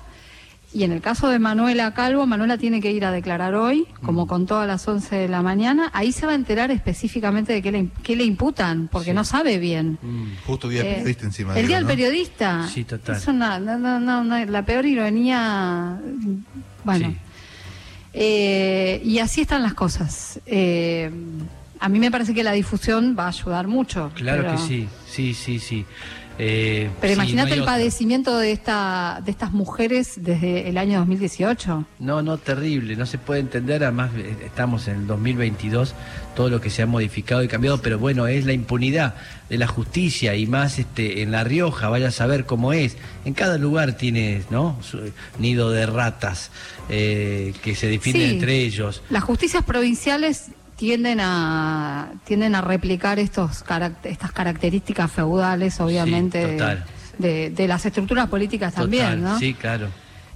Y 0.74 0.84
en 0.86 0.94
el 0.94 1.01
caso 1.01 1.28
de 1.28 1.38
Manuela 1.38 1.94
Calvo, 1.94 2.25
Manuela 2.25 2.58
tiene 2.58 2.80
que 2.80 2.92
ir 2.92 3.04
a 3.04 3.12
declarar 3.12 3.56
hoy, 3.56 3.88
Mm. 4.01 4.06
como 4.06 4.25
contó 4.25 4.60
a 4.60 4.66
las 4.66 4.88
11 4.88 5.18
de 5.18 5.28
la 5.28 5.42
mañana. 5.42 5.90
Ahí 5.94 6.13
se 6.13 6.25
va 6.25 6.32
a 6.32 6.36
enterar 6.36 6.72
específicamente 6.72 7.51
de 7.51 7.62
qué 7.62 7.72
le, 7.74 7.90
qué 8.04 8.16
le 8.16 8.24
imputan, 8.24 8.88
porque 8.90 9.10
Sí. 9.10 9.13
no 9.16 9.25
sabe 9.25 9.58
bien. 9.58 9.98
Mm. 10.01 10.46
Justo 10.48 10.70
día 10.70 10.82
Eh, 10.82 10.94
periodista 10.96 11.25
encima. 11.25 11.60
el 11.60 11.68
día 11.68 11.75
del 11.75 11.84
¿no? 11.86 11.90
periodista. 11.90 12.68
Sí, 12.70 12.86
total. 12.86 13.18
Es 13.18 13.28
una, 13.28 13.60
no, 13.60 13.78
no, 13.78 14.00
no, 14.00 14.24
no, 14.24 14.46
la 14.46 14.66
peor 14.66 14.86
ironía. 14.86 16.00
Bueno. 16.86 17.10
Sí. 17.10 17.18
Eh, 18.13 19.01
y 19.04 19.20
así 19.20 19.42
están 19.42 19.63
las 19.63 19.74
cosas. 19.74 20.40
Eh, 20.46 21.10
a 21.80 21.90
mí 21.90 22.00
me 22.00 22.12
parece 22.12 22.34
que 22.34 22.44
la 22.44 22.51
difusión 22.51 23.16
va 23.18 23.25
a 23.25 23.30
ayudar 23.30 23.68
mucho. 23.68 24.12
Claro 24.16 24.44
pero- 24.44 24.56
que 24.56 24.62
sí, 24.62 24.88
sí, 25.08 25.34
sí, 25.34 25.60
sí. 25.60 25.86
Eh, 26.43 26.89
Pero 27.00 27.10
no 27.15 27.21
imagínate 27.21 27.51
hay 27.51 27.57
el 27.57 27.62
otra. 27.62 27.74
padecimiento 27.74 28.36
de 28.39 28.51
esta 28.51 29.21
de 29.24 29.29
estas 29.29 29.51
mujeres 29.51 30.13
desde 30.17 30.67
el 30.69 30.77
año 30.79 30.98
2018. 30.98 31.86
No, 32.00 32.24
no, 32.24 32.39
terrible, 32.39 32.95
no 32.95 33.05
se 33.05 33.19
puede 33.19 33.41
entender, 33.41 33.83
además 33.83 34.10
eh, 34.17 34.36
estamos 34.43 34.88
en 34.88 34.95
el 35.01 35.07
2022, 35.07 35.93
todo 36.36 36.50
lo 36.50 36.60
que 36.60 36.71
se 36.71 36.81
ha 36.81 36.88
modificado 36.88 37.43
y 37.43 37.48
cambiado, 37.48 37.79
pero 37.83 38.00
bueno, 38.00 38.25
es 38.25 38.45
la 38.48 38.53
impunidad 38.53 39.13
de 39.50 39.60
la 39.60 39.67
justicia 39.67 40.33
y 40.36 40.48
más 40.48 40.79
este 40.79 41.21
en 41.21 41.31
La 41.31 41.43
Rioja, 41.43 41.89
vaya 41.89 42.07
a 42.07 42.12
saber 42.12 42.45
cómo 42.48 42.74
es. 42.74 42.98
En 43.24 43.36
cada 43.36 43.60
lugar 43.60 43.93
tiene, 43.98 44.41
¿no? 44.50 44.79
Su 44.81 45.00
nido 45.38 45.69
de 45.69 45.86
ratas 45.86 46.50
eh, 46.89 47.53
que 47.62 47.75
se 47.75 47.86
defienden 47.88 48.29
Sí. 48.29 48.33
entre 48.36 48.55
ellos. 48.62 49.03
Las 49.12 49.24
justicias 49.24 49.63
provinciales 49.63 50.48
tienden 50.81 51.19
a 51.21 52.11
tienden 52.23 52.55
a 52.55 52.61
replicar 52.61 53.19
estos 53.19 53.63
estas 54.03 54.31
características 54.31 55.11
feudales, 55.11 55.79
obviamente, 55.79 56.39
de- 56.39 56.57
total. 56.57 56.85
de, 57.19 57.51
de 57.51 57.67
las 57.67 57.85
estructuras 57.85 58.27
políticas 58.27 58.73
también. 58.73 59.23
Sí, 59.38 59.53
claro. 59.53 59.89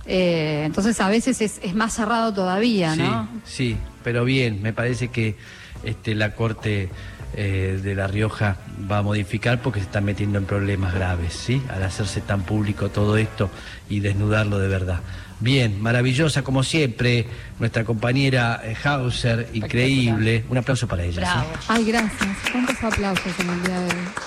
Eh, 0.06 0.62
entonces 0.64 1.02
a 1.02 1.10
veces 1.10 1.42
es, 1.42 1.60
es 1.64 1.74
más 1.74 1.94
cerrado 1.94 2.32
todavía, 2.32 2.94
Sí, 2.94 3.00
¿no? 3.02 3.28
sí, 3.44 3.76
pero 4.04 4.24
bien, 4.24 4.62
me 4.62 4.72
parece 4.72 5.08
que 5.08 5.36
este, 5.84 6.14
la 6.14 6.36
Corte 6.36 6.90
eh, 7.34 7.80
de 7.82 7.96
La 7.96 8.06
Rioja 8.06 8.58
va 8.90 9.00
a 9.00 9.02
modificar 9.02 9.64
porque 9.64 9.80
se 9.80 9.88
están 9.88 10.06
metiendo 10.06 10.38
en 10.38 10.46
problemas 10.46 10.94
graves, 10.94 11.34
¿sí? 11.34 11.60
Al 11.70 11.82
hacerse 11.82 12.22
tan 12.22 12.44
público 12.44 12.90
todo 12.90 13.18
esto 13.18 13.50
y 13.90 14.00
desnudarlo 14.02 14.60
de 14.60 14.68
verdad. 14.68 15.00
Bien, 15.40 15.82
maravillosa 15.82 16.44
como 16.44 16.64
siempre, 16.64 17.26
nuestra 17.60 17.84
compañera 17.84 18.62
eh, 18.64 18.76
Hauser, 18.84 19.50
increíble. 19.54 20.46
Un 20.50 20.58
aplauso 20.58 20.88
para 20.88 21.04
ella. 21.04 21.14
¿sí? 21.14 21.20
Bravo. 21.20 21.50
Ay, 21.68 21.86
gracias. 21.86 22.38
¿Cuántos 22.52 22.84
aplausos 22.84 23.40
en 23.40 23.50
el 23.50 23.64
día 23.64 23.80
de 23.80 23.86
hoy? 23.86 24.26